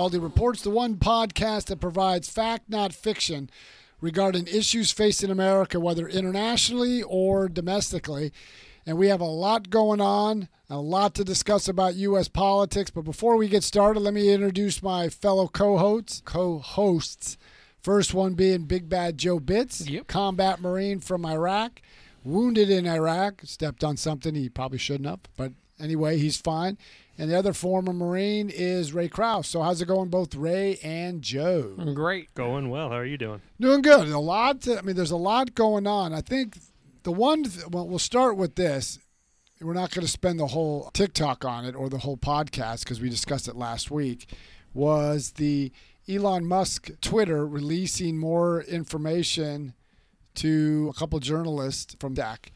[0.00, 3.50] Baldy Reports, the one podcast that provides fact, not fiction,
[4.00, 8.32] regarding issues facing America, whether internationally or domestically.
[8.86, 12.28] And we have a lot going on, a lot to discuss about U.S.
[12.28, 12.90] politics.
[12.90, 16.22] But before we get started, let me introduce my fellow co-hosts.
[16.24, 17.36] Co-hosts.
[17.82, 20.06] First one being Big Bad Joe Bitts, Yep.
[20.06, 21.82] combat Marine from Iraq,
[22.24, 26.78] wounded in Iraq, stepped on something he probably shouldn't have, but anyway, he's fine.
[27.20, 29.46] And the other former Marine is Ray Krause.
[29.46, 31.74] So how's it going, both Ray and Joe?
[31.76, 32.32] Mm, great.
[32.34, 32.88] Going well.
[32.88, 33.42] How are you doing?
[33.60, 34.08] Doing good.
[34.08, 34.62] A lot.
[34.62, 36.14] To, I mean, there's a lot going on.
[36.14, 36.56] I think
[37.02, 37.44] the one.
[37.44, 38.98] th- Well, we'll start with this.
[39.60, 43.02] We're not going to spend the whole TikTok on it or the whole podcast because
[43.02, 44.32] we discussed it last week.
[44.72, 45.72] Was the
[46.08, 49.74] Elon Musk Twitter releasing more information
[50.36, 52.46] to a couple journalists from DAC,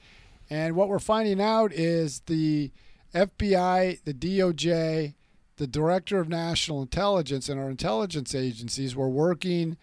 [0.49, 2.71] and what we're finding out is the
[3.15, 5.15] FBI, the DOJ,
[5.57, 9.77] the Director of National Intelligence, and our intelligence agencies were working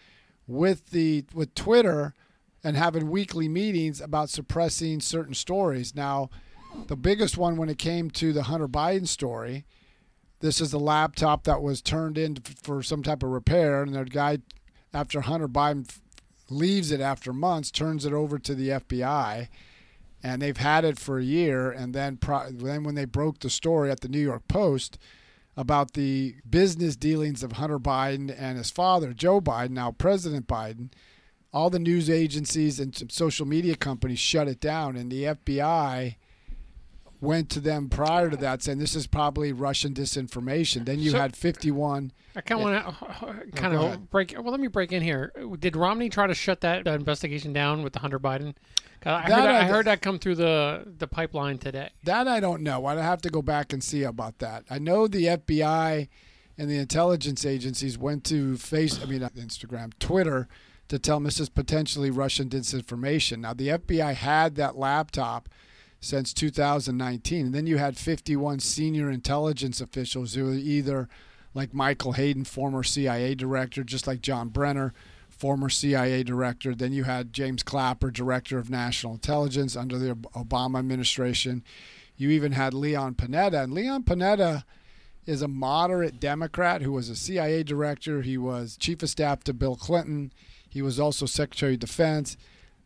[0.47, 2.13] with the with Twitter
[2.63, 5.95] and having weekly meetings about suppressing certain stories.
[5.95, 6.29] Now,
[6.87, 9.65] the biggest one when it came to the Hunter Biden story,
[10.41, 14.05] this is the laptop that was turned in for some type of repair, and the
[14.05, 14.39] guy,
[14.93, 15.89] after Hunter Biden
[16.49, 19.47] leaves it after months, turns it over to the FBI,
[20.23, 21.71] and they've had it for a year.
[21.71, 24.97] And then, pro- then when they broke the story at the New York Post
[25.57, 30.89] about the business dealings of Hunter Biden and his father, Joe Biden, now President Biden,
[31.53, 36.15] all the news agencies and social media companies shut it down, and the FBI
[37.21, 40.85] went to them prior to that saying this is probably Russian disinformation.
[40.85, 42.11] Then you So- had 51.
[42.35, 42.97] I kind of want
[43.45, 44.09] to kind of ahead.
[44.09, 44.33] break.
[44.37, 45.31] Well, let me break in here.
[45.59, 48.55] Did Romney try to shut that uh, investigation down with the Hunter Biden?
[49.03, 51.89] I, That heard, I I heard that come through the the pipeline today.
[52.03, 52.85] That I don't know.
[52.85, 54.63] I'd have to go back and see about that.
[54.69, 56.07] I know the FBI
[56.57, 60.47] and the intelligence agencies went to face, I mean, Instagram, Twitter,
[60.89, 63.39] to tell them this is potentially Russian disinformation.
[63.39, 65.49] Now, the FBI had that laptop
[66.01, 71.07] since 2019, and then you had 51 senior intelligence officials who were either
[71.53, 74.93] like Michael Hayden, former CIA director, just like John Brennan,
[75.29, 76.73] former CIA director.
[76.73, 81.63] Then you had James Clapper, director of national intelligence under the Obama administration.
[82.17, 84.63] You even had Leon Panetta, and Leon Panetta
[85.25, 88.23] is a moderate Democrat who was a CIA director.
[88.23, 90.33] He was chief of staff to Bill Clinton.
[90.67, 92.37] He was also Secretary of Defense.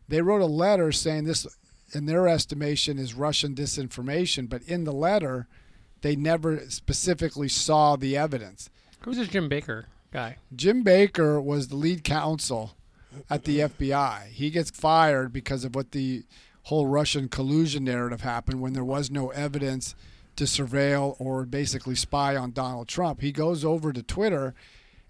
[0.08, 1.46] They wrote a letter saying this,
[1.92, 4.48] in their estimation, is Russian disinformation.
[4.48, 5.46] But in the letter,
[6.02, 8.70] they never specifically saw the evidence.
[9.00, 10.36] Who's this Jim Baker guy?
[10.54, 12.76] Jim Baker was the lead counsel
[13.30, 14.26] at the FBI.
[14.28, 16.24] He gets fired because of what the
[16.64, 19.94] whole Russian collusion narrative happened when there was no evidence
[20.34, 23.20] to surveil or basically spy on Donald Trump.
[23.20, 24.54] He goes over to Twitter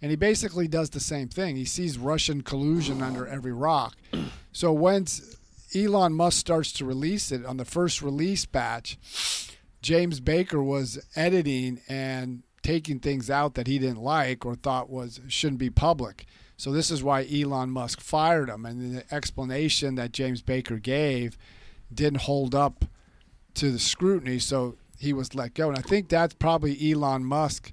[0.01, 1.57] and he basically does the same thing.
[1.57, 3.97] He sees Russian collusion under every rock.
[4.53, 5.37] So once
[5.77, 8.99] Elon Musk starts to release it on the first release batch,
[9.83, 15.21] James Baker was editing and taking things out that he didn't like or thought was
[15.29, 16.25] shouldn't be public.
[16.57, 21.37] So this is why Elon Musk fired him, and the explanation that James Baker gave
[21.93, 22.87] didn't hold up
[23.55, 25.69] to the scrutiny, so he was let go.
[25.69, 27.73] And I think that's probably Elon Musk.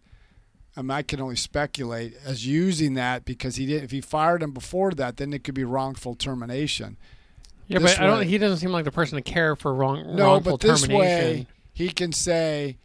[0.75, 3.83] I, mean, I can only speculate as using that because he did.
[3.83, 6.97] If he fired him before that, then it could be wrongful termination.
[7.67, 8.23] Yeah, This but I don't.
[8.27, 10.99] He doesn't seem like the person to care for wrong No, wrongful but this termination.
[10.99, 12.77] way he can say,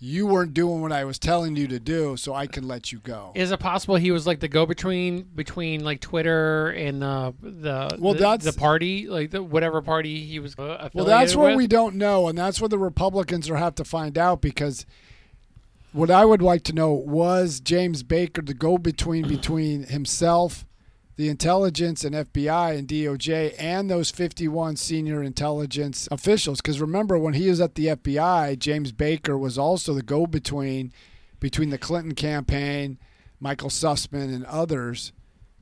[0.00, 2.98] "You weren't doing what I was telling you to do, so I can let you
[2.98, 7.96] go." Is it possible he was like the go-between between like Twitter and the the
[7.98, 11.48] Well, the, that's- the party, like the whatever party he was uh, Well, that's what
[11.48, 11.56] with?
[11.56, 14.84] we don't know, and that's what the Republicans will have to find out because
[15.92, 20.64] what I would like to know was James Baker the go between between himself,
[21.22, 26.60] the intelligence and FBI and DOJ, and those 51 senior intelligence officials.
[26.60, 30.92] Because remember, when he was at the FBI, James Baker was also the go between
[31.38, 32.98] between the Clinton campaign,
[33.38, 35.12] Michael Sussmann, and others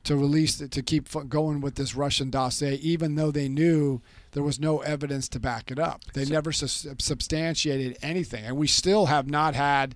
[0.03, 4.41] to release it, to keep going with this Russian dossier, even though they knew there
[4.41, 6.01] was no evidence to back it up.
[6.15, 9.93] They never sus- substantiated anything, and we still have not had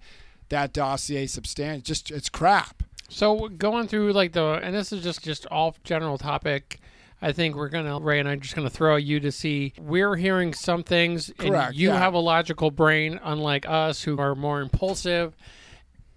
[0.50, 1.86] that dossier substantiated.
[1.86, 2.84] Just it's crap.
[3.10, 6.80] So going through like the, and this is just just off general topic.
[7.22, 9.74] I think we're gonna Ray and I'm just gonna throw at you to see.
[9.80, 11.98] We're hearing some things, Correct, and you yeah.
[11.98, 15.36] have a logical brain, unlike us who are more impulsive.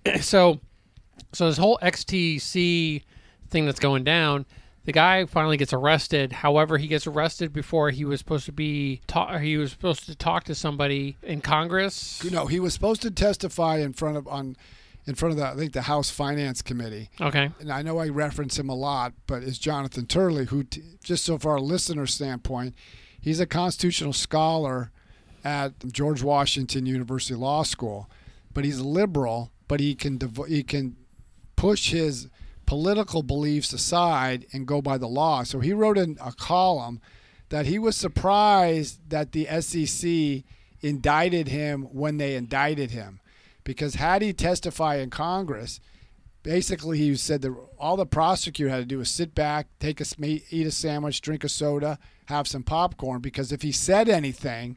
[0.20, 0.60] so,
[1.32, 3.02] so this whole XTC
[3.48, 4.46] thing that's going down.
[4.84, 6.32] The guy finally gets arrested.
[6.32, 9.02] However, he gets arrested before he was supposed to be.
[9.06, 12.24] Ta- he was supposed to talk to somebody in Congress.
[12.24, 14.56] No, he was supposed to testify in front of on
[15.08, 17.08] in front of the I think the House Finance Committee.
[17.18, 17.50] Okay.
[17.60, 21.24] And I know I reference him a lot, but it's Jonathan Turley, who, t- just
[21.24, 22.74] so far a listener standpoint,
[23.18, 24.92] he's a constitutional scholar
[25.42, 28.10] at George Washington University Law School,
[28.52, 30.94] but he's liberal, but he can devo- he can
[31.56, 32.28] push his
[32.66, 35.42] political beliefs aside and go by the law.
[35.42, 37.00] So he wrote in a column
[37.48, 40.44] that he was surprised that the SEC
[40.82, 43.20] indicted him when they indicted him
[43.64, 45.80] because had he testify in Congress,
[46.42, 50.06] basically he said that all the prosecutor had to do was sit back, take a
[50.24, 54.76] eat a sandwich, drink a soda, have some popcorn because if he said anything,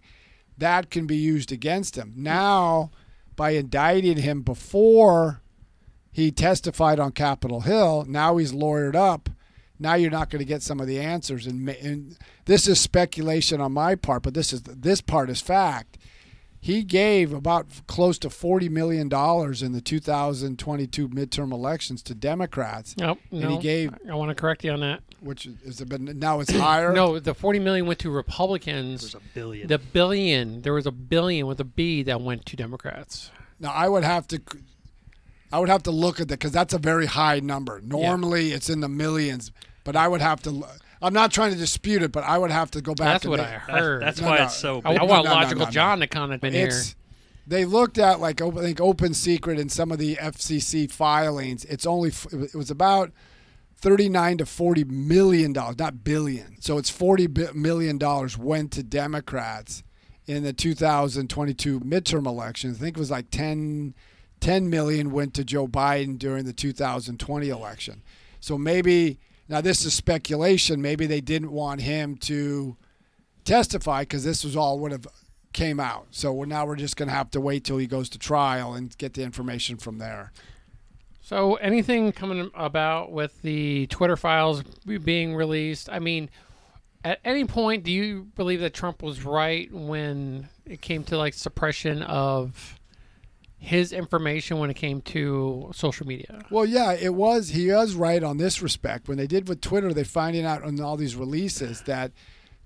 [0.58, 2.14] that can be used against him.
[2.16, 2.92] Now,
[3.36, 5.42] by indicting him before
[6.12, 9.30] he testified on Capitol Hill, now he's lawyered up.
[9.80, 13.60] Now you're not going to get some of the answers, and, and this is speculation
[13.60, 15.98] on my part, but this is this part is fact
[16.64, 22.96] he gave about close to $40 million in the 2022 midterm elections to Democrats.
[22.98, 23.18] Nope.
[23.32, 25.02] And no, he gave, I want to correct you on that.
[25.22, 26.94] which is been now it's higher.
[27.02, 29.02] No, the 40 million went to Republicans.
[29.02, 29.68] There's a billion.
[29.68, 33.32] The billion, there was a billion with a B that went to Democrats.
[33.60, 34.40] Now I would have to,
[35.52, 37.82] I would have to look at that because that's a very high number.
[37.82, 39.52] Normally it's in the millions,
[39.84, 40.64] but I would have to.
[41.02, 43.22] I'm not trying to dispute it, but I would have to go back.
[43.22, 43.38] To the.
[43.38, 44.02] That's and what make- I heard.
[44.04, 44.44] that's No, why no.
[44.46, 45.02] it's so I, big.
[45.02, 45.72] I No, want no, no, logical no, no.
[45.72, 46.82] John to comment of in here.
[47.48, 51.66] They looked at like op- I think open secret and some of the FCC filings.
[51.66, 53.12] It's only it was about
[53.76, 56.62] thirty nine to forty million dollars, not billion.
[56.62, 59.82] So it's 40 million dollars went to Democrats
[60.28, 62.78] in the 2022 midterm elections.
[62.78, 63.96] I think it was like 10,
[64.40, 68.04] 10 million went to Joe Biden during the 2020 election.
[68.40, 69.20] So maybe
[69.52, 70.82] now this is speculation.
[70.82, 72.78] Maybe they didn't want him to
[73.44, 75.06] testify because this was all would have
[75.52, 76.08] came out.
[76.12, 78.98] So now we're just going to have to wait till he goes to trial and
[78.98, 80.32] get the information from there.
[81.24, 85.90] So, anything coming about with the Twitter files being released?
[85.90, 86.30] I mean,
[87.04, 91.34] at any point, do you believe that Trump was right when it came to like
[91.34, 92.80] suppression of
[93.62, 96.42] his information when it came to social media?
[96.50, 97.50] Well, yeah, it was.
[97.50, 99.08] He was right on this respect.
[99.08, 102.12] When they did with Twitter, they're finding out on all these releases that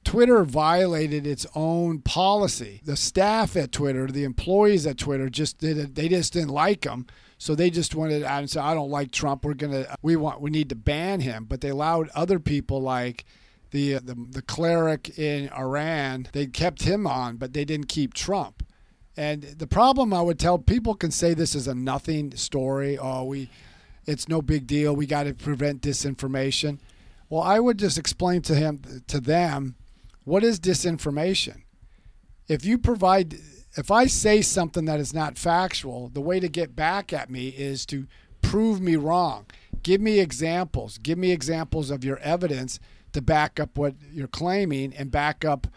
[0.06, 2.80] Twitter violated its own policy.
[2.86, 5.96] The staff at Twitter, the employees at Twitter, just did.
[5.96, 7.08] They just didn't like him,
[7.38, 9.44] so they just went out and said, "I don't like Trump.
[9.44, 13.26] We're gonna, we want, we need to ban him." But they allowed other people like.
[13.72, 18.64] The, the the cleric in Iran, they kept him on, but they didn't keep Trump.
[19.18, 22.98] And the problem I would tell people can say this is a nothing story.
[22.98, 23.50] Oh, we,
[24.06, 24.96] it's no big deal.
[24.96, 26.80] We got to prevent disinformation.
[27.30, 29.76] Well, I would just explain to him to them
[30.26, 31.62] what is disinformation.
[32.48, 33.36] If you provide,
[33.78, 37.50] if I say something that is not factual, the way to get back at me
[37.50, 38.08] is to
[38.42, 39.46] prove me wrong.
[39.82, 40.98] Give me examples.
[40.98, 42.80] Give me examples of your evidence
[43.14, 45.68] to back up what you're claiming and back up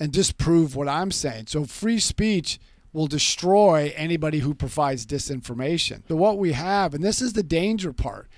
[0.00, 1.46] and disprove what I'm saying.
[1.48, 2.58] So free speech
[2.92, 6.02] will destroy anybody who provides disinformation.
[6.08, 8.28] So what we have, and this is the danger part.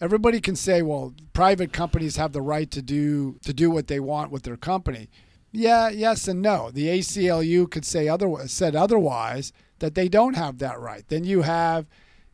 [0.00, 3.98] Everybody can say, well, private companies have the right to do to do what they
[3.98, 5.08] want with their company.
[5.50, 6.70] Yeah, yes and no.
[6.70, 11.04] The ACLU could say other said otherwise that they don't have that right.
[11.08, 11.86] Then you have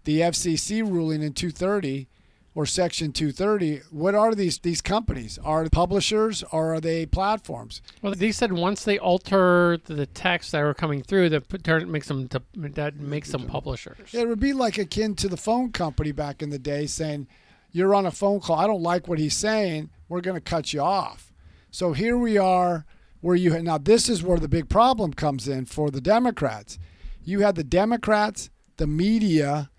[0.02, 2.08] the FCC ruling in 230
[2.54, 3.80] or Section 230.
[3.90, 5.38] What are these these companies?
[5.42, 7.82] Are they publishers or are they platforms?
[8.02, 12.28] Well, they said once they alter the text that were coming through, that makes them
[12.28, 14.14] to, that makes them publishers.
[14.14, 17.26] It would be like akin to the phone company back in the day saying,
[17.73, 18.58] You're on a phone call.
[18.58, 19.90] I don't like what he's saying.
[20.08, 21.32] We're going to cut you off.
[21.70, 22.87] So here we are,
[23.20, 26.78] where you now, this is where the big problem comes in for the Democrats.
[27.25, 29.70] You had the Democrats, the media,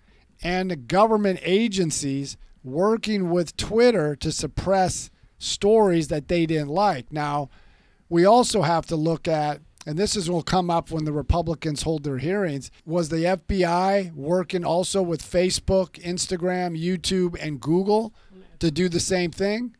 [0.42, 7.12] and the government agencies working with Twitter to suppress stories that they didn't like.
[7.12, 7.48] Now,
[8.08, 11.82] we also have to look at and this is will come up when the Republicans
[11.82, 12.72] hold their hearings.
[12.84, 18.12] Was the FBI working also with Facebook, Instagram, YouTube, and Google
[18.58, 19.76] to do the same thing?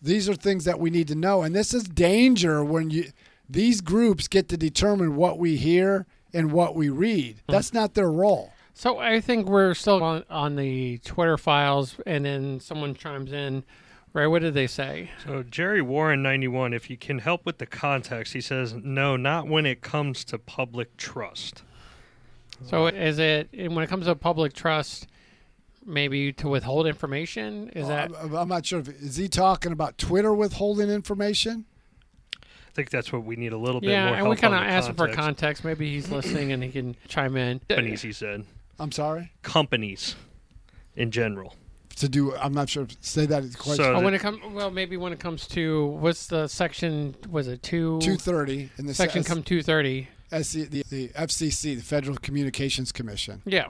[0.00, 3.10] These are things that we need to know, and this is danger when you
[3.50, 7.40] these groups get to determine what we hear and what we read.
[7.46, 7.52] Hmm.
[7.52, 8.52] That's not their role.
[8.78, 13.64] So I think we're still on, on the Twitter files, and then someone chimes in.
[14.12, 14.28] Right?
[14.28, 15.10] What did they say?
[15.24, 19.48] So Jerry Warren 91, if you can help with the context, he says, no, not
[19.48, 21.64] when it comes to public trust.
[22.66, 25.08] So is it when it comes to public trust,
[25.84, 27.70] maybe to withhold information?
[27.70, 28.78] Is uh, that I'm, I'm not sure.
[28.78, 31.64] If, is he talking about Twitter withholding information?
[32.36, 34.04] I think that's what we need a little bit yeah?
[34.04, 35.24] more And help we kind of on the asked him for context.
[35.24, 35.64] context.
[35.64, 37.58] Maybe he's listening and he can chime in.
[37.68, 38.44] Benisi said.
[38.78, 40.14] I'm sorry companies
[40.96, 41.54] in general.
[41.96, 42.32] to do.
[42.36, 42.86] I'm not sure.
[43.00, 43.76] Say that quite.
[43.76, 47.16] So- Oh, when it comes, well, maybe when it comes to what's the section?
[47.28, 47.98] Was it two?
[48.00, 50.06] Two thirty in the section S- come two thirty.
[50.30, 53.42] SC, the, the FCC, the Federal Communications Commission.
[53.46, 53.68] Yeah.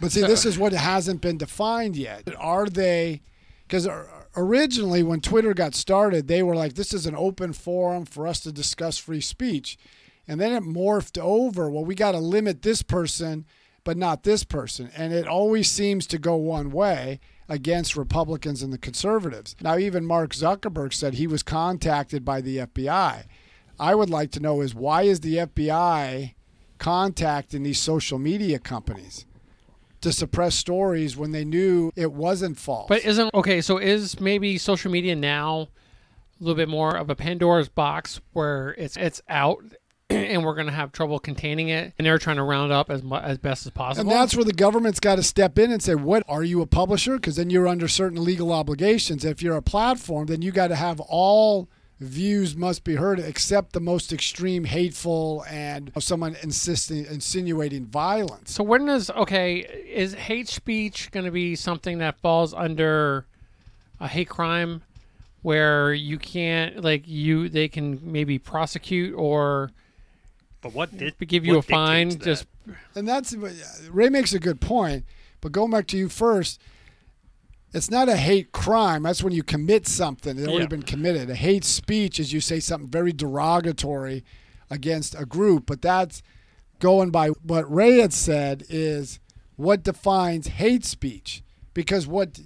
[0.00, 2.28] But see, So- this is what hasn't been defined yet.
[2.38, 3.22] Are they?
[3.66, 3.88] Because
[4.36, 8.40] originally, when Twitter got started, they were like, "This is an open forum for us
[8.40, 9.78] to discuss free speech,"
[10.26, 11.70] and then it morphed over.
[11.70, 13.46] Well, we got to limit this person,
[13.84, 18.72] but not this person, and it always seems to go one way against Republicans and
[18.72, 19.54] the conservatives.
[19.60, 23.24] Now, even Mark Zuckerberg said he was contacted by the FBI.
[23.78, 26.34] I would like to know is why is the FBI
[26.78, 29.26] contacting these social media companies?
[30.04, 32.88] to suppress stories when they knew it wasn't false.
[32.88, 33.62] But isn't okay?
[33.62, 35.70] So is maybe social media now
[36.38, 39.64] a little bit more of a Pandora's box where it's it's out
[40.10, 43.16] and we're gonna have trouble containing it, and they're trying to round up as mu-
[43.16, 44.02] as best as possible.
[44.10, 46.66] and that's where the government's got to step in and say, "What are you a
[46.66, 49.24] publisher?" Because then you're under certain legal obligations.
[49.24, 51.68] If you're a platform, then you got to have all
[52.00, 58.52] views must be heard except the most extreme hateful and someone insisting insinuating violence.
[58.52, 59.58] so when does okay
[59.88, 63.24] is hate speech going to be something that falls under
[64.00, 64.82] a hate crime
[65.42, 69.70] where you can't like you they can maybe prosecute or
[70.64, 72.24] But what did we give you a fine dictates that?
[72.24, 72.46] just
[72.96, 73.34] And that's
[73.90, 75.04] Ray makes a good point.
[75.42, 76.58] But going back to you first,
[77.74, 79.02] it's not a hate crime.
[79.02, 80.38] That's when you commit something.
[80.38, 80.68] It's already Yeah.
[80.68, 81.28] been committed.
[81.28, 84.24] A hate speech is you say something very derogatory
[84.70, 85.66] against a group.
[85.66, 86.22] But that's
[86.78, 89.20] going by what Ray had said is
[89.56, 91.42] what defines hate speech.
[91.74, 92.40] Because what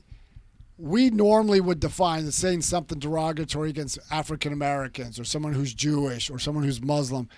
[0.76, 6.30] we normally would define as saying something derogatory against African Americans or someone who's Jewish
[6.30, 7.28] or someone who's Muslim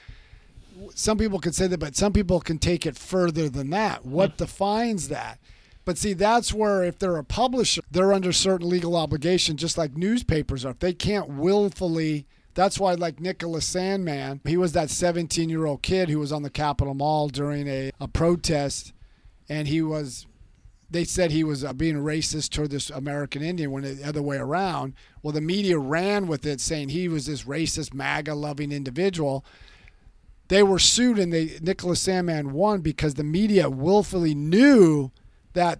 [0.94, 4.04] some people can say that, but some people can take it further than that.
[4.04, 5.38] What defines that?
[5.84, 9.96] But see, that's where if they're a publisher, they're under certain legal obligation, just like
[9.96, 10.70] newspapers are.
[10.70, 15.82] If they can't willfully, that's why, like Nicholas Sandmann, he was that 17 year old
[15.82, 18.92] kid who was on the Capitol Mall during a, a protest,
[19.48, 20.26] and he was.
[20.92, 24.38] They said he was uh, being racist toward this American Indian when the other way
[24.38, 24.94] around.
[25.22, 29.44] Well, the media ran with it, saying he was this racist, MAGA loving individual
[30.50, 35.12] they were sued and they Nicholas Sandmann won because the media willfully knew
[35.52, 35.78] that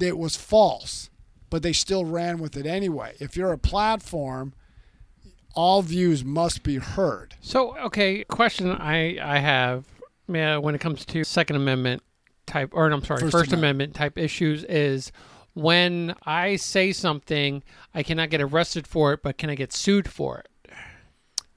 [0.00, 1.08] it was false,
[1.50, 3.14] but they still ran with it anyway.
[3.18, 4.52] If you're a platform,
[5.54, 7.34] all views must be heard.
[7.40, 9.86] So, okay, question I I have
[10.26, 12.02] when it comes to Second Amendment
[12.46, 13.62] type, or I'm sorry, First First, Amendment.
[13.62, 13.94] Amendment.
[13.94, 15.10] type issues is
[15.54, 17.62] when I say something,
[17.94, 20.48] I cannot get arrested for it, but can I get sued for it?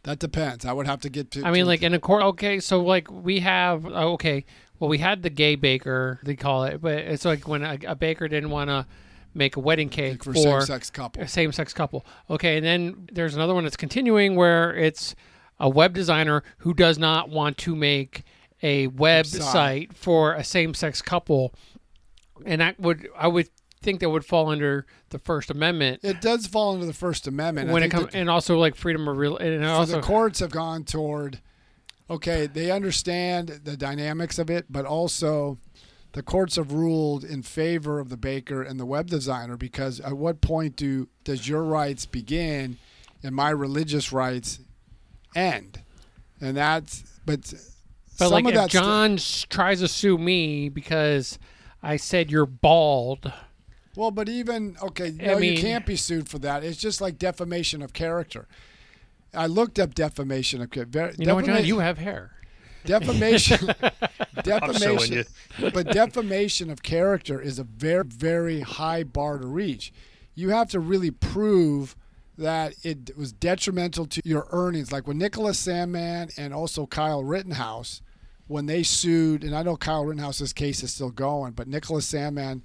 [0.05, 0.65] That depends.
[0.65, 1.43] I would have to get to.
[1.43, 2.23] I mean, to- like in a court.
[2.23, 4.45] Okay, so like we have oh, okay,
[4.79, 7.95] well we had the gay baker they call it, but it's like when a, a
[7.95, 8.85] baker didn't want to
[9.33, 11.23] make a wedding cake for, for same-sex couple.
[11.23, 12.05] a same-sex couple.
[12.29, 15.15] Okay, and then there's another one that's continuing where it's
[15.59, 18.23] a web designer who does not want to make
[18.61, 21.53] a website for a same-sex couple,
[22.45, 23.49] and that would I would
[23.85, 27.69] think that would fall under the First Amendment It does fall under the First Amendment.
[27.71, 30.51] When it comes, and also like freedom of real, and so also the courts have
[30.51, 31.39] gone toward
[32.09, 35.57] okay they understand the dynamics of it but also
[36.13, 40.13] the courts have ruled in favor of the baker and the web designer because at
[40.13, 42.77] what point do does your rights begin
[43.23, 44.59] and my religious rights
[45.35, 45.81] end
[46.41, 47.41] and that's but
[48.19, 51.39] But some like of if John s- tries to sue me because
[51.81, 53.31] I said you're bald,
[53.95, 57.17] well but even okay no mean- you can't be sued for that it's just like
[57.17, 58.47] defamation of character
[59.33, 61.11] I looked up defamation of character.
[61.17, 61.65] you know what, John?
[61.65, 62.31] You have hair.
[62.85, 65.25] defamation I'm defamation
[65.73, 69.91] but defamation of character is a very very high bar to reach
[70.35, 71.95] you have to really prove
[72.37, 78.01] that it was detrimental to your earnings like when nicholas sandmann and also kyle rittenhouse
[78.47, 82.61] when they sued and i know kyle rittenhouse's case is still going but nicholas sandmann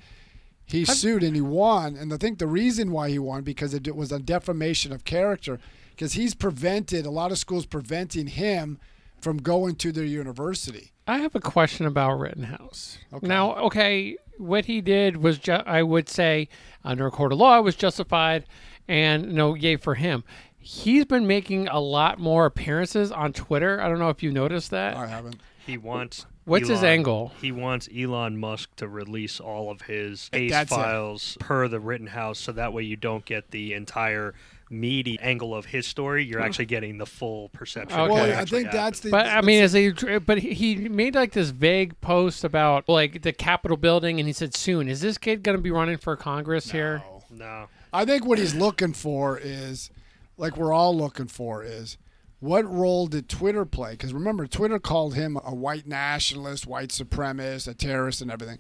[0.71, 3.97] he sued and he won and i think the reason why he won because it
[3.97, 5.59] was a defamation of character
[5.91, 8.79] because he's prevented a lot of schools preventing him
[9.21, 12.99] from going to their university I have a question about Rittenhouse.
[13.13, 13.27] Okay.
[13.27, 16.49] Now, okay, what he did was, ju- I would say,
[16.85, 18.45] under a court of law, was justified,
[18.87, 20.23] and no, yay for him.
[20.57, 23.83] He's been making a lot more appearances on Twitter.
[23.83, 24.97] I don't know if you noticed that.
[24.97, 26.27] i haven't He wants.
[26.51, 27.33] What's his angle?
[27.41, 30.75] He wants Elon Musk to release all of his case That's it.
[30.75, 34.35] files per the Rittenhouse, so that way you don't get the entire
[34.73, 37.99] meaty angle of his story, you're actually getting the full perception.
[37.99, 38.11] of Okay.
[38.13, 39.11] what Well, I actually think that's the.
[39.11, 43.23] But I mean, as a but he- he made like this vague post about like
[43.23, 46.17] the Capitol building, and he said, "Soon is this kid going to be running for
[46.17, 47.23] Congress here?" No.
[47.37, 47.67] no.
[47.93, 49.91] I think what he's looking for is,
[50.37, 51.97] like we're all looking for, is
[52.41, 53.93] what role did Twitter play?
[53.93, 58.59] Because remember, Twitter called him a white nationalist, white supremacist, a terrorist, and everything.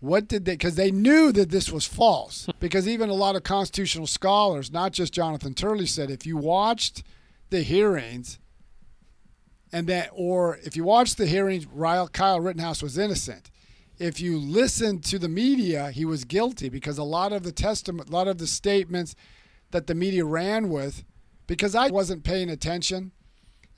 [0.00, 0.52] What did they?
[0.52, 2.48] Because they knew that this was false.
[2.60, 7.02] because even a lot of constitutional scholars, not just Jonathan Turley, said if you watched
[7.50, 8.38] the hearings,
[9.72, 13.50] and that, or if you watched the hearings, Ryle, Kyle Rittenhouse was innocent
[13.98, 18.08] if you listened to the media, he was guilty because a lot of the testament,
[18.08, 19.14] a lot of the statements
[19.70, 21.04] that the media ran with,
[21.46, 23.12] because I wasn't paying attention,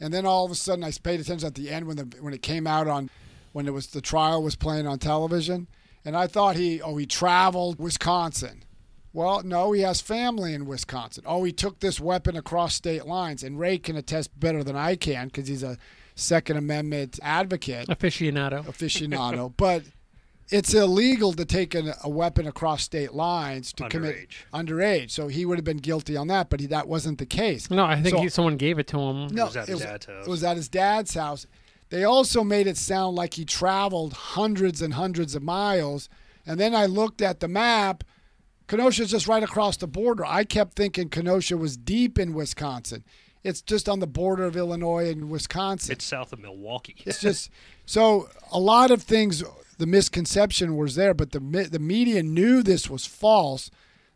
[0.01, 2.33] and then all of a sudden I paid attention at the end when the when
[2.33, 3.11] it came out on,
[3.53, 5.67] when it was the trial was playing on television,
[6.05, 8.65] and I thought he oh he traveled Wisconsin.
[9.13, 11.25] Well, no, he has family in Wisconsin.
[11.27, 14.95] Oh, he took this weapon across state lines, and Ray can attest better than I
[14.95, 15.79] can because he's a
[16.15, 18.65] Second Amendment advocate Aficionado.
[18.67, 19.83] aficionado, but
[20.51, 24.67] it's illegal to take an, a weapon across state lines to commit Underage.
[24.67, 25.11] underage.
[25.11, 27.71] So he would have been guilty on that, but he, that wasn't the case.
[27.71, 29.29] No, I think So- he, someone gave it to him.
[29.29, 30.27] No, was at his dad's house.
[30.27, 31.47] It was at his dad's house.
[31.91, 36.09] They also made it sound like he traveled hundreds and hundreds of miles.
[36.47, 38.05] And then I looked at the map.
[38.69, 40.25] Kenosha's just right across the border.
[40.25, 43.05] I kept thinking Kenosha was deep in Wisconsin.
[43.43, 45.93] It's just on the border of Illinois and Wisconsin.
[45.93, 46.95] It's south of Milwaukee.
[47.07, 47.51] It's just
[47.87, 49.43] so a lot of things.
[49.81, 53.71] The misconception was there, but the the media knew this was false.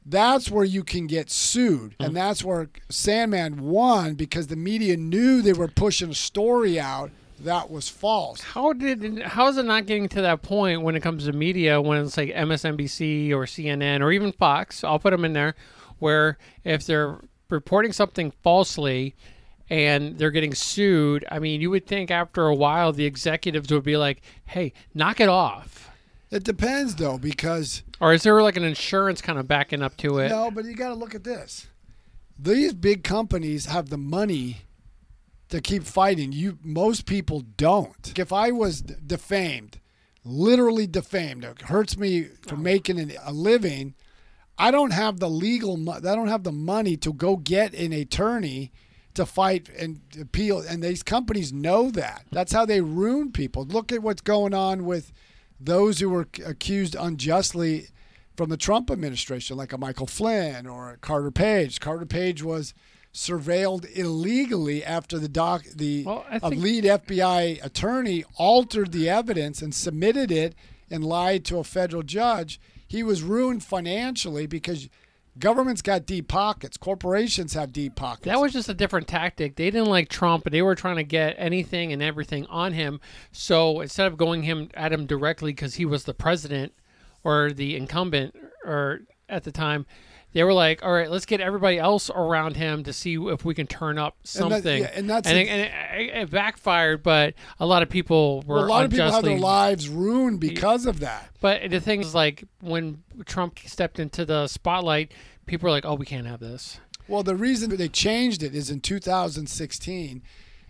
[0.05, 2.15] That's where you can get sued, and mm.
[2.15, 7.71] that's where Sandmann won because the media knew they were pushing a story out that
[7.71, 8.41] was false.
[8.43, 11.81] How did how is it not getting to that point when it comes to media
[11.81, 14.85] when it's like MSNBC or CNN or even Fox?
[14.85, 15.55] I'll put them in there
[15.99, 19.15] where if they're reporting something falsely
[19.71, 23.85] and they're getting sued, I mean, you would think after a while the executives would
[23.85, 25.91] be like, "Hey, knock it off."
[26.31, 30.19] It depends though, because Or is there like an insurance kind of backing up to
[30.19, 30.31] it?
[30.31, 31.69] no, but you got to look at this.
[32.37, 34.63] These big companies have the money
[35.51, 36.33] to keep fighting.
[36.33, 38.19] You most people don't.
[38.19, 39.79] If I was defamed,
[40.25, 42.59] literally defamed, it hurts me for oh.
[42.59, 43.95] making a living.
[44.59, 45.89] I don't have the legal.
[45.89, 48.73] I don't have the money to go get an attorney
[49.15, 50.61] to fight and appeal.
[50.61, 52.25] And these companies know that.
[52.31, 53.65] That's how they ruin people.
[53.65, 55.13] Look at what's going on with
[55.61, 57.89] those who were accused unjustly
[58.37, 61.79] from the Trump administration, like a Michael Flynn or a Carter Page.
[61.81, 62.75] Carter Page was
[63.13, 69.73] surveilled illegally after the doc the Well, think- lead FBI attorney altered the evidence and
[69.73, 70.57] submitted it
[70.91, 72.61] and lied to a federal judge.
[72.89, 74.89] He was ruined financially because
[75.39, 76.77] governments got deep pockets.
[76.77, 78.27] Corporations have deep pockets.
[78.27, 79.57] That was just a different tactic.
[79.57, 83.01] They didn't like Trump, but they were trying to get anything and everything on him.
[83.33, 86.73] So instead of going him at him directly because he was the president
[87.23, 89.87] or the incumbent or at the time,
[90.35, 93.55] they were like, "All right, let's get everybody else around him to see if we
[93.55, 95.61] can turn up And that- something." yeah, and that's and, it, and
[96.01, 99.25] it, it backfired, but a lot of people were Well, a lot of people have
[99.25, 101.31] their lives ruined because of that.
[101.41, 105.13] But the thing is, like when Trump stepped into the spotlight,
[105.47, 108.71] people were like, "Oh, we can't have this." Well, the reason they changed it is
[108.71, 110.23] in 2016,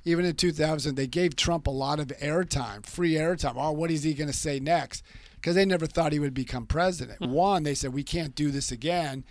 [0.05, 3.55] even in 2000, they gave Trump a lot of airtime, free airtime.
[3.57, 5.03] Oh, what is he going to say next?
[5.37, 7.18] Because they never thought he would become president.
[7.18, 7.31] Hmm.
[7.31, 9.24] One, they said, we can't do this again.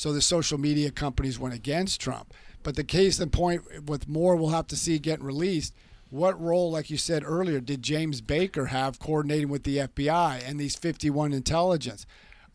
[0.00, 2.32] So the social media companies went against Trump.
[2.62, 5.74] But the case in point with more we'll have to see getting released.
[6.08, 10.58] What role, like you said earlier, did James Baker have coordinating with the FBI and
[10.58, 12.06] these 51 intelligence?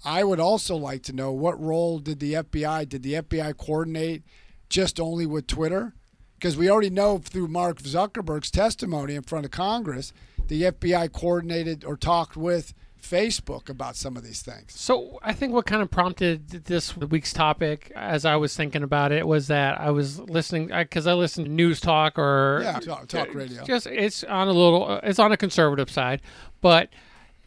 [0.04, 4.24] I would also like to know what role did the FBI did the FBI coordinate
[4.68, 5.94] just only with Twitter?
[6.40, 10.14] Because we already know through Mark Zuckerberg's testimony in front of Congress,
[10.48, 12.74] the FBI coordinated or talked with
[13.06, 14.74] Facebook about some of these things.
[14.80, 19.12] So I think what kind of prompted this week's topic, as I was thinking about
[19.12, 23.08] it, was that I was listening because I, listen to news talk or Yeah, talk,
[23.08, 23.64] talk radio.
[23.64, 26.22] Just it's on a little, it's on a conservative side,
[26.62, 26.90] but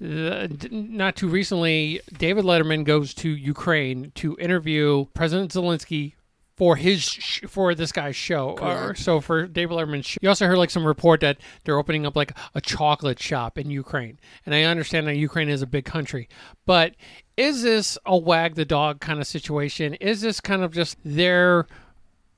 [0.01, 6.12] the, not too recently, David Letterman goes to Ukraine to interview President Zelensky
[6.59, 8.57] for his sh- for this guy's show.
[8.61, 12.05] Or, so for David Letterman's show, you also heard like some report that they're opening
[12.05, 15.85] up like a chocolate shop in Ukraine, and I understand that Ukraine is a big
[15.85, 16.29] country,
[16.66, 16.94] but
[17.37, 19.94] is this a wag the dog kind of situation?
[19.94, 21.68] Is this kind of just there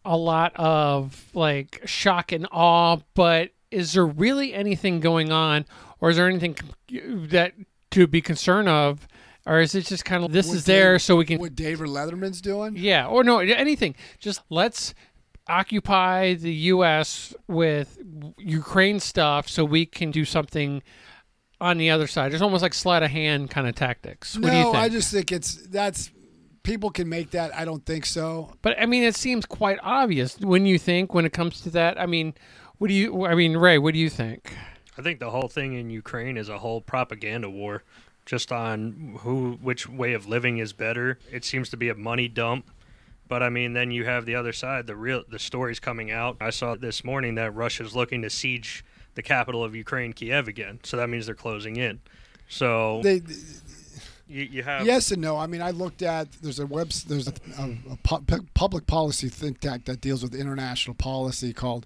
[0.05, 5.65] a lot of like shock and awe, but is there really anything going on,
[5.99, 6.57] or is there anything
[6.91, 7.55] that
[7.91, 9.09] to be concerned of
[9.47, 11.89] or is it just kind of this What is there so we can What David
[11.89, 12.77] Letterman's doing?
[12.77, 14.95] yeah or no anything just let's
[15.49, 17.35] occupy the U.S.
[17.49, 17.99] with
[18.39, 20.83] Ukraine stuff so we can do something
[21.61, 22.33] on the other side.
[22.33, 24.37] It's almost like sleight of hand kind of tactics.
[24.37, 24.77] What no, do you think?
[24.77, 26.11] I just think it's that's
[26.63, 27.55] people can make that.
[27.55, 28.55] I don't think so.
[28.63, 32.01] But I mean, it seems quite obvious when you think when it comes to that.
[32.01, 32.35] I mean,
[32.79, 33.27] what do you?
[33.27, 34.55] I mean, Ray, what do you think?
[34.97, 37.85] I think the whole thing in Ukraine is a whole propaganda war,
[38.27, 41.19] just on who which way of living is better.
[41.31, 42.71] It seems to be a money dump.
[43.29, 44.87] But I mean, then you have the other side.
[44.87, 46.37] The real the stories coming out.
[46.41, 50.81] I saw this morning that Russia's looking to siege the capital of Ukraine, Kiev, again.
[50.83, 52.01] So that means they're closing in.
[52.49, 53.23] So They
[54.29, 55.37] you, you have yes and no.
[55.37, 59.29] I mean, I looked at there's a web there's a, a, a pu- public policy
[59.29, 61.85] think tank that deals with international policy called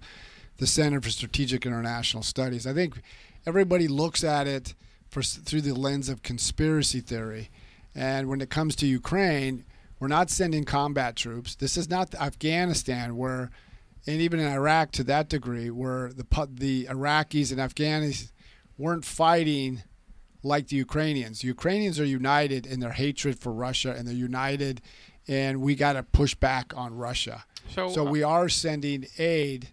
[0.57, 2.67] the Center for Strategic International Studies.
[2.67, 3.01] I think
[3.45, 4.75] everybody looks at it
[5.15, 7.49] for through the lens of conspiracy theory,
[7.95, 9.63] and when it comes to Ukraine,
[9.97, 11.55] we're not sending combat troops.
[11.55, 13.49] This is not Afghanistan where.
[14.07, 18.31] And even in Iraq, to that degree, where the the Iraqis and Afghanis
[18.77, 19.83] weren't fighting
[20.43, 21.39] like the Ukrainians.
[21.39, 24.81] The Ukrainians are united in their hatred for Russia, and they're united,
[25.27, 27.45] and we got to push back on Russia.
[27.73, 29.69] So, So uh, we are sending aid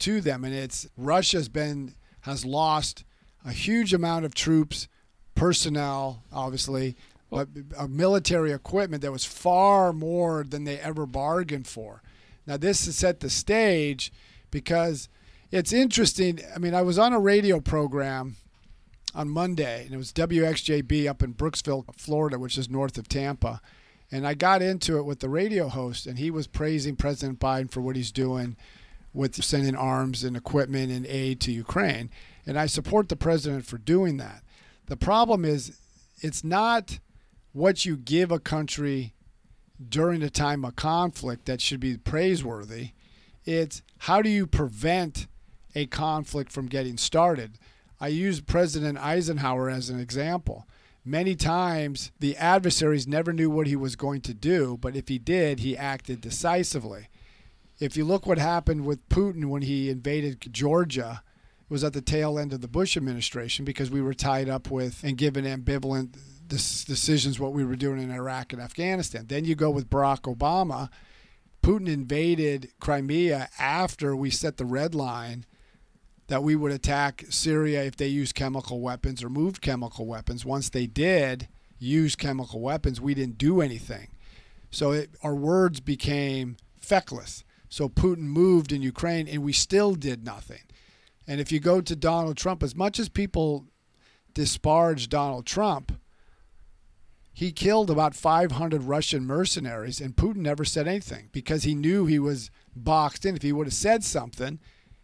[0.00, 3.04] to them, and it's Russia's been has lost
[3.48, 4.88] a huge amount of troops,
[5.34, 6.96] personnel, obviously,
[7.30, 7.48] but
[7.88, 12.02] military equipment that was far more than they ever bargained for.
[12.46, 14.12] Now this has set the stage
[14.50, 15.08] because
[15.50, 16.40] it's interesting.
[16.54, 18.36] I mean, I was on a radio program
[19.14, 23.60] on Monday, and it was WXJB up in Brooksville, Florida, which is north of Tampa.
[24.10, 27.70] And I got into it with the radio host, and he was praising President Biden
[27.70, 28.56] for what he's doing
[29.12, 32.10] with sending arms and equipment and aid to Ukraine.
[32.48, 34.42] And I support the president for doing that.
[34.86, 35.78] The problem is,
[36.22, 36.98] it's not
[37.52, 39.12] what you give a country
[39.86, 42.92] during a time of conflict that should be praiseworthy.
[43.44, 45.26] It's how do you prevent
[45.74, 47.58] a conflict from getting started?
[48.00, 50.66] I use President Eisenhower as an example.
[51.04, 55.18] Many times the adversaries never knew what he was going to do, but if he
[55.18, 57.08] did, he acted decisively.
[57.78, 61.22] If you look what happened with Putin when he invaded Georgia,
[61.68, 65.02] was at the tail end of the Bush administration because we were tied up with
[65.04, 66.16] and given ambivalent
[66.48, 69.26] decisions what we were doing in Iraq and Afghanistan.
[69.26, 70.88] Then you go with Barack Obama.
[71.62, 75.44] Putin invaded Crimea after we set the red line
[76.28, 80.44] that we would attack Syria if they used chemical weapons or moved chemical weapons.
[80.44, 84.08] Once they did use chemical weapons, we didn't do anything.
[84.70, 87.44] So it, our words became feckless.
[87.68, 90.62] So Putin moved in Ukraine and we still did nothing.
[91.28, 93.66] And if you go to Donald Trump, as much as people
[94.32, 95.92] disparage Donald Trump,
[97.34, 102.18] he killed about 500 Russian mercenaries, and Putin never said anything because he knew he
[102.18, 103.36] was boxed in.
[103.36, 104.58] If he would have said something,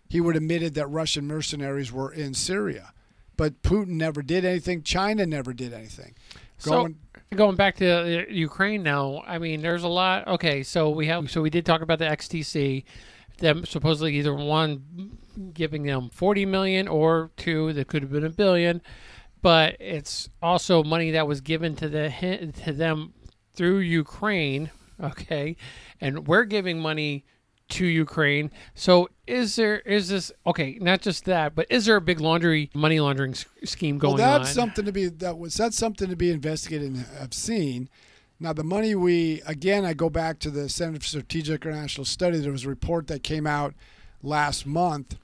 [0.09, 2.95] he would have admitted that Russian mercenaries were in Syria.
[3.37, 4.83] But Putin never did anything.
[4.83, 6.15] China never did anything.
[6.57, 6.89] So
[7.37, 10.27] going back to uh, Ukraine now, I mean, there's a lot.
[10.27, 12.85] Okay, so we have so we did talk about the XTC,
[13.39, 15.19] them supposedly either one
[15.53, 18.83] giving them 40 million or two that could have been a billion,
[19.43, 23.15] but it's also money that was given to the to them
[23.55, 24.71] through Ukraine.
[25.03, 25.57] Okay,
[26.01, 27.25] and we're giving money
[27.71, 28.51] to Ukraine.
[28.75, 30.79] So is there is this okay?
[30.81, 34.51] Not just that, but is there a big laundry money laundering scheme going well, that's
[34.51, 34.55] on?
[34.55, 37.89] something to be that was that's something to be investigated and have seen.
[38.39, 42.39] Now the money we again I go back to the Center for Strategic International Study.
[42.39, 43.75] There was a report that came out
[44.23, 45.17] last month.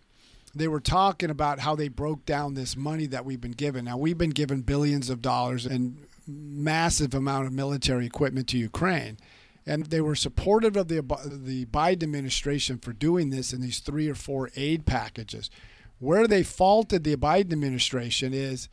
[0.54, 3.84] They were talking about how they broke down this money that we've been given.
[3.84, 9.18] Now we've been given billions of dollars and massive amount of military equipment to Ukraine.
[9.66, 14.08] And they were supportive of the the Biden administration for doing this in these three
[14.08, 15.50] or four aid packages.
[15.98, 18.68] Where they faulted the Biden administration is,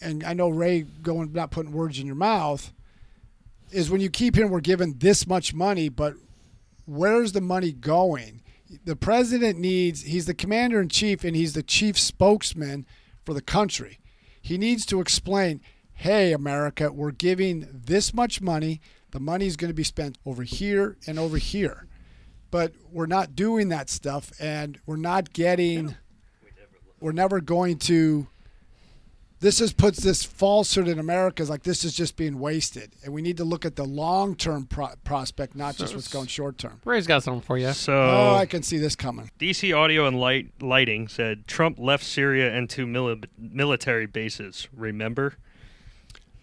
[0.00, 2.72] and I know Ray going not putting words in your mouth,
[3.70, 6.14] is when you keep hearing we're given this much money, but
[6.84, 8.41] where's the money going?
[8.84, 12.86] The president needs he's the commander in chief and he's the chief spokesman
[13.24, 13.98] for the country.
[14.40, 15.60] He needs to explain,
[15.94, 18.80] hey America, we're giving this much money.
[19.10, 21.86] The money is going to be spent over here and over here.
[22.50, 25.96] But we're not doing that stuff and we're not getting
[27.00, 28.28] we're never going to
[29.42, 33.12] this just puts this falsehood in America is like this is just being wasted, and
[33.12, 36.56] we need to look at the long term pro- prospect, not just what's going short
[36.56, 36.80] term.
[36.84, 37.72] Ray's got something for you.
[37.72, 39.30] So Oh, I can see this coming.
[39.38, 44.68] DC Audio and Light Lighting said Trump left Syria and two mili- military bases.
[44.74, 45.34] Remember?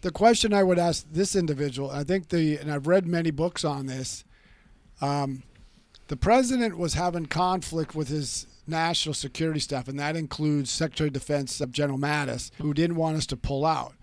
[0.01, 3.65] the question I would ask this individual, I think the, and I've read many books
[3.65, 4.23] on this.
[5.01, 5.43] Um,
[6.07, 11.13] the president was having conflict with his national security staff, and that includes Secretary of
[11.13, 13.93] Defense General Mattis, who didn't want us to pull out.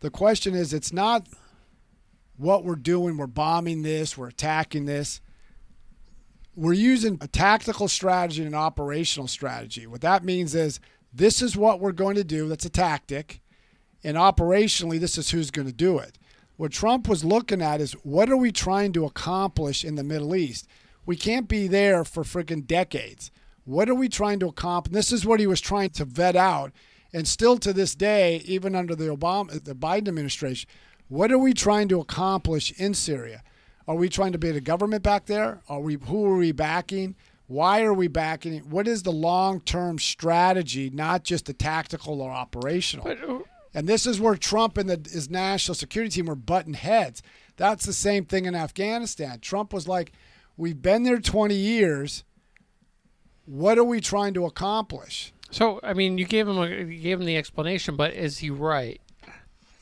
[0.00, 1.26] The question is, it's not
[2.36, 3.16] what we're doing.
[3.16, 4.16] We're bombing this.
[4.16, 5.20] We're attacking this.
[6.56, 9.86] We're using a tactical strategy and an operational strategy.
[9.86, 10.80] What that means is
[11.12, 12.48] this is what we're going to do.
[12.48, 13.40] That's a tactic.
[14.02, 16.18] And operationally, this is who's going to do it.
[16.56, 20.34] What Trump was looking at is what are we trying to accomplish in the Middle
[20.34, 20.66] East?
[21.06, 23.30] We can't be there for freaking decades.
[23.70, 24.92] What are we trying to accomplish?
[24.92, 26.72] This is what he was trying to vet out.
[27.12, 30.68] And still to this day, even under the Obama, the Biden administration,
[31.06, 33.44] what are we trying to accomplish in Syria?
[33.86, 35.62] Are we trying to build a government back there?
[35.68, 37.14] Are we who are we backing?
[37.46, 38.66] Why are we backing it?
[38.66, 43.04] What is the long-term strategy, not just the tactical or operational?
[43.04, 43.38] But, uh,
[43.72, 47.22] And this is where Trump and the, his national security team were butting heads.
[47.56, 49.38] That's the same thing in Afghanistan.
[49.38, 50.10] Trump was like,
[50.56, 52.24] "We've been there 20 years.
[53.50, 57.20] What are we trying to accomplish?" so I mean, you gave him a, you gave
[57.20, 59.00] him the explanation, but is he right?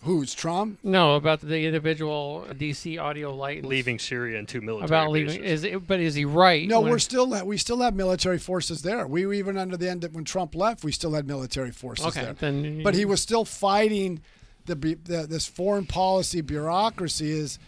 [0.05, 0.79] Who's Trump?
[0.85, 5.41] No, about the individual DC audio light leaving Syria and two military about leaving.
[5.41, 5.65] bases.
[5.65, 6.69] Is it, but is he right?
[6.69, 9.09] No, we're still we still have military forces there.
[9.09, 12.07] We were even under the end of, when Trump left, we still had military forces
[12.07, 12.23] okay.
[12.23, 12.33] there.
[12.35, 14.23] Then, But he was still fighting
[14.67, 17.33] the, the this foreign policy bureaucracy.
[17.33, 17.59] Is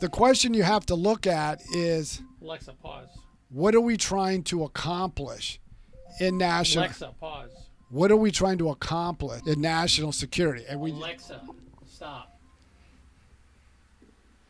[0.00, 3.08] the question you have to look at is Alexa, pause.
[3.52, 5.60] What are we trying to accomplish
[6.20, 6.84] in national?
[6.84, 7.50] Alexa, pause.
[7.90, 10.64] What are we trying to accomplish in national security?
[10.68, 11.40] And we Alexa,
[11.86, 12.38] stop.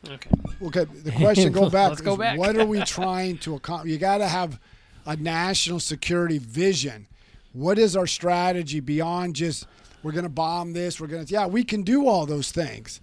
[0.09, 0.29] Okay.
[0.61, 1.89] Okay, the question go back.
[1.89, 2.37] Let's go back.
[2.37, 3.91] What are we trying to accomplish?
[3.91, 4.59] You got to have
[5.05, 7.07] a national security vision.
[7.51, 9.67] What is our strategy beyond just
[10.01, 10.99] we're going to bomb this?
[10.99, 13.01] We're going to yeah, we can do all those things,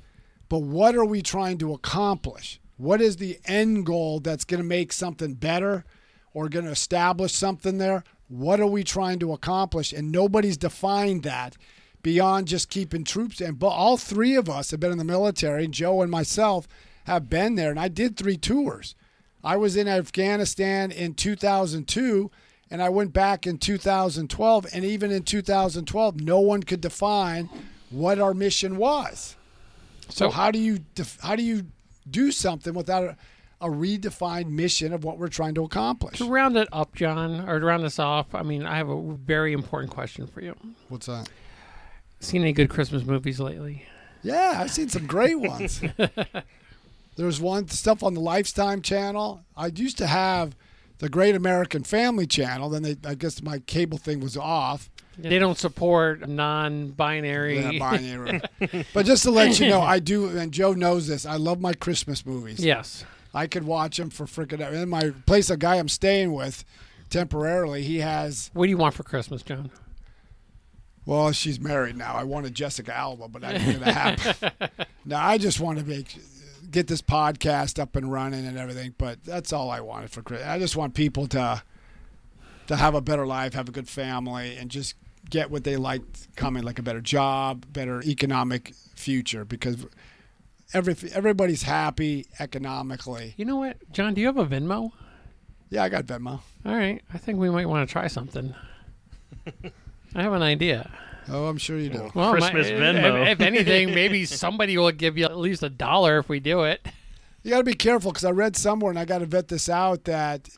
[0.49, 2.59] but what are we trying to accomplish?
[2.81, 5.85] What is the end goal that's going to make something better
[6.33, 8.05] or going to establish something there?
[8.29, 9.93] What are we trying to accomplish?
[9.93, 11.59] And nobody's defined that
[12.03, 13.57] beyond just keeping troops in.
[13.57, 16.67] But all three of us have been in the military, Joe and myself
[17.05, 18.95] have been there, and I did three tours.
[19.45, 22.31] I was in Afghanistan in 2002,
[22.71, 27.51] and I went back in 2012, and even in 2012, no one could define
[27.91, 29.37] what our mission was.
[30.09, 31.67] So, So- how do you def- how do you
[32.09, 33.17] do something without a,
[33.61, 36.19] a redefined mission of what we're trying to accomplish?
[36.19, 39.13] To round it up, John, or to round this off, I mean, I have a
[39.15, 40.57] very important question for you.
[40.89, 41.29] What's that?
[42.21, 43.87] Seen any good Christmas movies lately?
[44.23, 45.81] Yeah, I've seen some great ones.
[47.17, 49.43] There's one stuff on the Lifetime channel.
[49.57, 50.57] I used to have
[50.99, 52.69] the Great American Family channel.
[52.69, 54.91] Then they, I guess my cable thing was off.
[55.19, 57.61] They don't support non-binary.
[57.61, 58.41] Yeah, binary.
[58.95, 61.27] but just to let you know, I do, and Joe knows this.
[61.27, 62.65] I love my Christmas movies.
[62.65, 63.05] yes.
[63.33, 64.61] I could watch them for freaking.
[64.73, 66.65] In my place, a guy I'm staying with
[67.11, 68.51] temporarily, he has.
[68.55, 69.71] What do you want for Christmas, John?
[71.07, 72.15] Well, she's married now.
[72.15, 74.51] I wanted Jessica Alba, but that didn't happen.
[75.05, 76.19] no, I just want to make
[76.71, 78.95] get this podcast up and running and everything.
[78.99, 80.49] But that's all I wanted for Christmas.
[80.49, 81.63] I just want people to
[82.71, 84.95] to have a better life, have a good family, and just
[85.29, 86.03] get what they like
[86.37, 89.45] coming, like a better job, better economic future.
[89.45, 89.87] Because
[90.73, 93.35] every everybody's happy economically.
[93.37, 94.15] You know what, John?
[94.15, 94.93] Do you have a Venmo?
[95.69, 96.41] Yeah, I got Venmo.
[96.65, 98.55] All right, I think we might want to try something.
[100.15, 100.93] I have an idea.
[101.29, 102.13] Oh, I'm sure you do.
[102.15, 103.23] Well, Christmas my- Venmo.
[103.23, 106.63] If, if anything, maybe somebody will give you at least a dollar if we do
[106.63, 106.87] it.
[107.43, 109.69] You got to be careful because I read somewhere, and I got to vet this
[109.69, 110.05] out.
[110.05, 110.49] That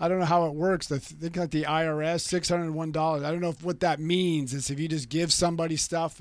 [0.00, 0.86] I don't know how it works.
[0.86, 3.24] The think like the IRS, six hundred one dollars.
[3.24, 4.54] I don't know if what that means.
[4.54, 6.20] Is if you just give somebody stuff.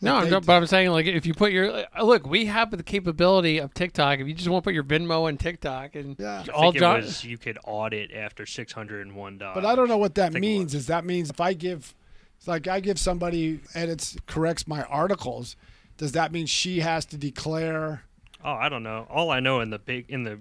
[0.00, 2.44] No, If I'm they- but I'm saying like if you put your uh, look, we
[2.46, 4.18] have the capability of TikTok.
[4.18, 6.44] If you just want to put your Venmo in TikTok and Yeah.
[6.52, 9.54] All think John, it was you could audit after six hundred and one dollars.
[9.54, 10.74] But I don't know what that means.
[10.74, 11.94] Is that means if I give,
[12.36, 15.56] it's like I give somebody edits corrects my articles,
[15.96, 18.02] does that mean she has to declare?
[18.44, 19.06] Oh, I don't know.
[19.08, 20.38] All I know in the big in the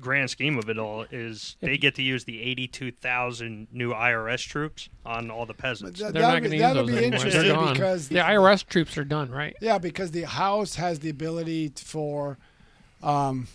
[0.00, 4.46] grand scheme of it all is they get to use the eighty-two thousand new IRS
[4.46, 6.00] troops on all the peasants.
[6.00, 7.18] That- they're not going be- to use those be anymore.
[7.20, 7.72] They're interesting gone.
[7.74, 9.56] because the IRS troops are done, right?
[9.60, 12.38] Yeah, because the House has the ability for,
[13.02, 13.48] um,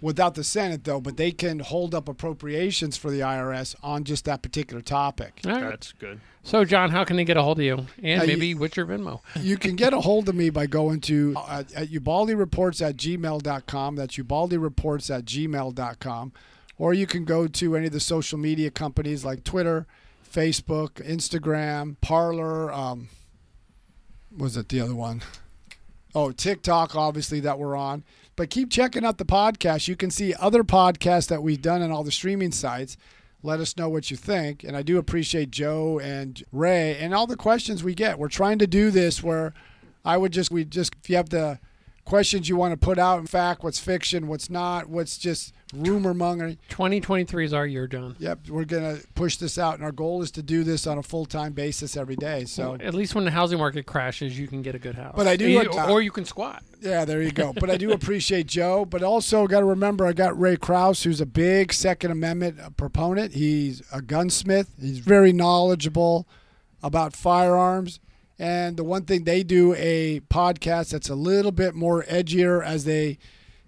[0.00, 4.24] without the Senate though, but they can hold up appropriations for the IRS on just
[4.24, 5.40] that particular topic.
[5.46, 5.62] All right.
[5.70, 6.20] That's good.
[6.42, 7.86] So, John, how can they get a hold of you?
[8.02, 9.20] And Uh, you- maybe what's your Venmo?
[9.36, 13.96] You can get a hold of me by going to uh, at ubaldireports at gmail.com.
[13.96, 16.32] That's ubaldireports at gmail.com.
[16.78, 19.86] Or you can go to any of the social media companies like Twitter,
[20.26, 22.72] Facebook, Instagram, Parler.
[22.72, 23.08] Um,
[24.34, 25.20] was it the other one?
[26.14, 28.02] Oh, TikTok, obviously, that we're on.
[28.40, 29.86] But keep checking out the podcast.
[29.86, 32.96] You can see other podcasts that we've done on all the streaming sites.
[33.42, 34.64] Let us know what you think.
[34.64, 38.18] And I do appreciate Joe and Ray and all the questions we get.
[38.18, 39.52] We're trying to do this where
[40.06, 41.58] I would just, we just, if you have the
[42.10, 46.12] questions you want to put out, in fact, what's fiction, what's not, what's just rumor
[46.12, 46.58] mongering.
[46.68, 48.16] 2023 is our year, John.
[48.18, 49.76] Yep, we're going to push this out.
[49.76, 52.46] And our goal is to do this on a full time basis every day.
[52.46, 55.14] So, At least when the housing market crashes, you can get a good house.
[55.16, 56.64] But I do You- like- or you can squat.
[56.80, 57.52] Yeah, there you go.
[57.60, 58.84] But I do appreciate Joe.
[58.84, 62.70] But also got to remember, I got Ray Krause, who's a big Second Amendment uh,
[62.70, 63.34] proponent.
[63.34, 64.68] He's a gunsmith.
[64.80, 66.26] He's very knowledgeable
[66.82, 68.00] about firearms.
[68.40, 72.84] And the one thing they do a podcast that's a little bit more edgier as
[72.84, 73.18] they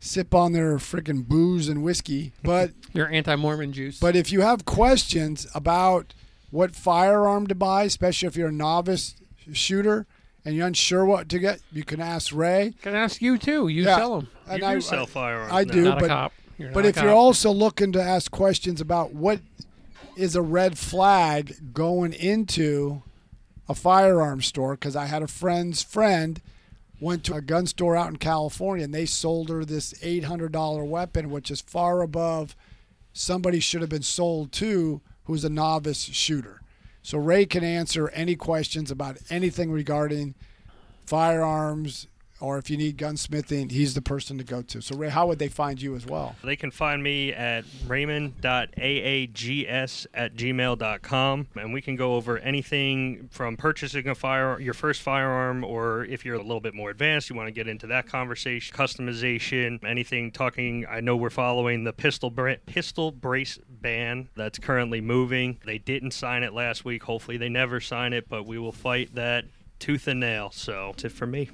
[0.01, 2.33] sip on their freaking booze and whiskey.
[2.43, 4.01] But Your anti-Mormon juice.
[4.01, 6.15] but if you have questions about
[6.51, 9.15] what firearm to buy, especially if you're a novice
[9.53, 10.07] shooter
[10.45, 12.73] and you're unsure what to get, you can ask Ray.
[12.83, 13.69] can I ask you too?
[13.69, 13.97] You Yeah.
[13.99, 14.29] sell them.
[14.49, 15.53] And you I, do sell firearms.
[15.53, 15.73] I now.
[15.73, 15.83] do.
[15.85, 16.33] Not but- a cop.
[16.59, 19.41] You're But not a if you're also looking to ask questions about what
[20.17, 23.03] is a red flag going into
[23.73, 26.41] a firearm store, because I had a friend's friend
[27.01, 31.31] went to a gun store out in California and they sold her this $800 weapon,
[31.31, 32.55] which is far above
[33.13, 36.61] somebody should have been sold to who's a novice shooter.
[37.03, 40.35] So Ray can answer any questions about anything regarding
[41.07, 42.07] firearms
[42.43, 44.81] or if you need gunsmithing, he's the person to go to.
[44.81, 46.35] So Ray, how would they find you as well?
[46.43, 53.57] They can find me at raymond.aags at gmail.com, and we can go over anything from
[53.57, 57.37] purchasing a fire, your first firearm, or if you're a little bit more advanced, you
[57.37, 60.85] want to get into that conversation, customization, anything talking.
[60.89, 65.59] I know we're following the pistol bra- pistol brace ban that's currently moving.
[65.65, 67.05] They didn't sign it last week.
[67.05, 69.45] Hopefully, they never sign it, but we will fight that
[69.79, 70.51] tooth and nail.
[70.53, 71.51] So that's it for me.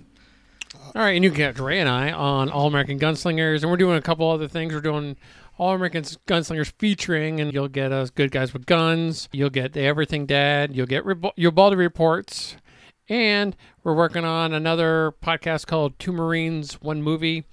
[0.75, 3.77] All right, and you can catch Ray and I on All American Gunslingers, and we're
[3.77, 4.73] doing a couple other things.
[4.75, 5.17] We're doing
[5.59, 9.29] All American Gunslingers featuring, and you'll get us good guys with guns.
[9.33, 10.75] You'll get the Everything Dad.
[10.75, 12.57] You'll get Re- Baldy reports,
[13.09, 17.45] and we're working on another podcast called Two Marines, One Movie,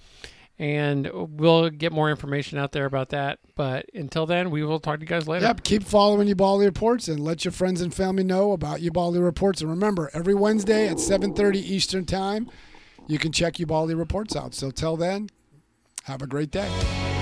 [0.58, 3.40] and we'll get more information out there about that.
[3.56, 5.46] But until then, we will talk to you guys later.
[5.46, 9.62] Yep, keep following Ubaldi Reports and let your friends and family know about Ubaldi Reports.
[9.62, 12.50] And remember, every Wednesday at 7:30 Eastern Time,
[13.08, 14.54] you can check Ubaldi Reports out.
[14.54, 15.30] So till then,
[16.04, 17.15] have a great day.